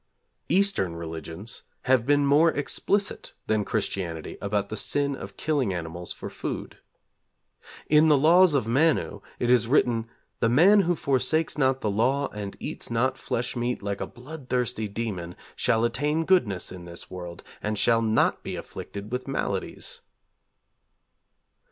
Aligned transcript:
Eastern 0.49 0.95
religions 0.95 1.61
have 1.83 2.07
been 2.07 2.25
more 2.25 2.49
explicit 2.49 3.35
than 3.45 3.63
Christianity 3.63 4.35
about 4.41 4.69
the 4.69 4.75
sin 4.75 5.15
of 5.15 5.37
killing 5.37 5.75
animals 5.75 6.11
for 6.11 6.27
food. 6.27 6.77
In 7.87 8.07
the 8.07 8.17
Laws 8.17 8.55
of 8.55 8.67
Manu, 8.67 9.21
it 9.37 9.51
is 9.51 9.67
written: 9.67 10.09
'The 10.39 10.49
man 10.49 10.79
who 10.79 10.95
forsakes 10.95 11.55
not 11.55 11.81
the 11.81 11.91
law, 11.91 12.29
and 12.29 12.57
eats 12.59 12.89
not 12.89 13.15
flesh 13.15 13.55
meat 13.55 13.83
like 13.83 14.01
a 14.01 14.07
bloodthirsty 14.07 14.87
demon, 14.87 15.35
shall 15.55 15.85
attain 15.85 16.25
goodness 16.25 16.71
in 16.71 16.85
this 16.85 17.11
world, 17.11 17.43
and 17.61 17.77
shall 17.77 18.01
not 18.01 18.41
be 18.41 18.55
afflicted 18.55 19.11
with 19.11 19.27
maladies.' 19.27 20.01